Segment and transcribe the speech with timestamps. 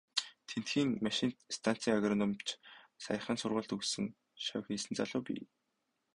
[0.49, 2.47] Тэндхийн машинт станцын агрономич,
[3.03, 4.07] саяхан сургууль төгссөн
[4.45, 5.43] шавхийсэн залуу бий.